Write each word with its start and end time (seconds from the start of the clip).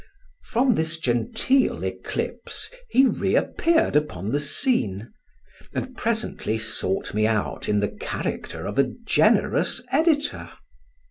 From 0.45 0.73
this 0.73 0.97
genteel 0.97 1.83
eclipse 1.83 2.71
he 2.89 3.05
reappeared 3.05 3.95
upon 3.95 4.31
the 4.31 4.39
scene, 4.39 5.13
and 5.75 5.95
presently 5.95 6.57
sought 6.57 7.13
me 7.13 7.27
out 7.27 7.69
in 7.69 7.81
the 7.81 7.89
character 7.89 8.65
of 8.65 8.79
a 8.79 8.93
generous 9.05 9.79
editor. 9.91 10.49